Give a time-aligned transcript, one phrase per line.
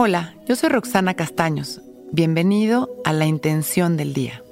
[0.00, 1.80] Hola, yo soy Roxana Castaños.
[2.12, 4.44] Bienvenido a La Intención del Día,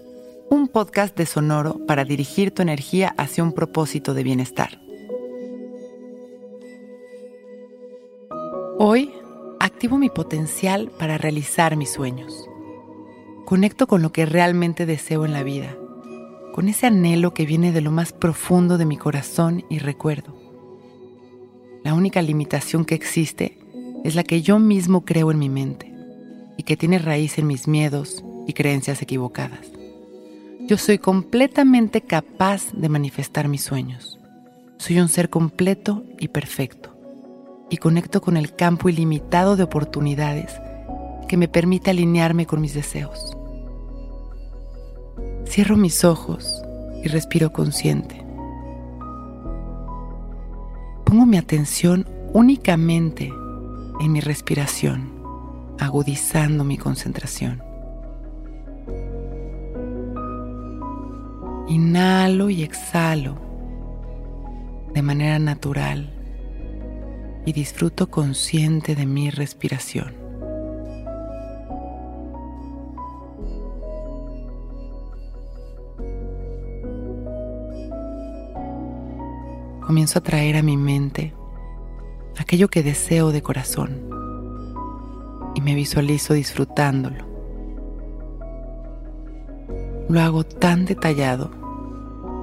[0.50, 4.80] un podcast de Sonoro para dirigir tu energía hacia un propósito de bienestar.
[8.80, 9.12] Hoy
[9.60, 12.50] activo mi potencial para realizar mis sueños.
[13.44, 15.76] Conecto con lo que realmente deseo en la vida,
[16.54, 20.34] con ese anhelo que viene de lo más profundo de mi corazón y recuerdo.
[21.84, 23.60] La única limitación que existe
[24.06, 25.92] es la que yo mismo creo en mi mente
[26.56, 29.66] y que tiene raíz en mis miedos y creencias equivocadas.
[30.60, 34.20] Yo soy completamente capaz de manifestar mis sueños.
[34.78, 36.96] Soy un ser completo y perfecto
[37.68, 40.52] y conecto con el campo ilimitado de oportunidades
[41.26, 43.36] que me permite alinearme con mis deseos.
[45.48, 46.62] Cierro mis ojos
[47.02, 48.24] y respiro consciente.
[51.04, 53.32] Pongo mi atención únicamente
[54.00, 55.22] en mi respiración,
[55.78, 57.62] agudizando mi concentración.
[61.68, 63.38] Inhalo y exhalo
[64.94, 66.12] de manera natural
[67.44, 70.14] y disfruto consciente de mi respiración.
[79.86, 81.32] Comienzo a traer a mi mente
[82.38, 84.08] aquello que deseo de corazón
[85.54, 87.24] y me visualizo disfrutándolo.
[90.08, 91.50] Lo hago tan detallado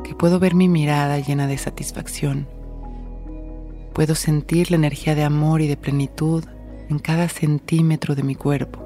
[0.04, 2.48] que puedo ver mi mirada llena de satisfacción.
[3.94, 6.44] Puedo sentir la energía de amor y de plenitud
[6.90, 8.84] en cada centímetro de mi cuerpo.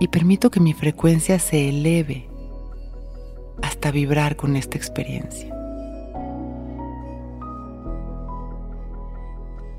[0.00, 2.28] Y permito que mi frecuencia se eleve
[3.62, 5.63] hasta vibrar con esta experiencia.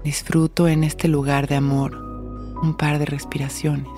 [0.06, 1.96] Disfruto en este lugar de amor
[2.62, 3.90] un par de respiraciones.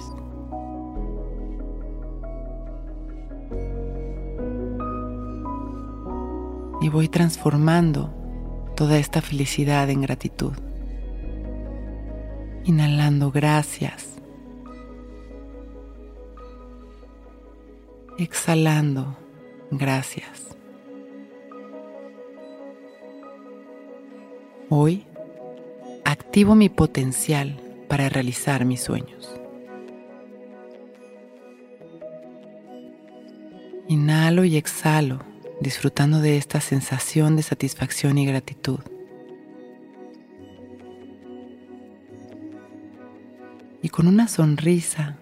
[6.79, 8.13] Y voy transformando
[8.78, 10.53] toda esta felicidad en gratitud.
[12.63, 14.17] Inhalando gracias.
[18.17, 19.17] Exhalando
[19.72, 20.56] gracias.
[24.69, 25.06] Hoy
[26.07, 27.59] activo mi potencial
[27.90, 29.29] para realizar mis sueños.
[33.90, 35.19] Inhalo y exhalo,
[35.59, 38.79] disfrutando de esta sensación de satisfacción y gratitud.
[43.81, 45.17] Y con una sonrisa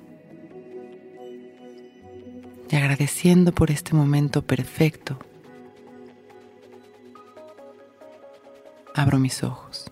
[2.69, 5.17] y agradeciendo por este momento perfecto,
[8.93, 9.91] abro mis ojos.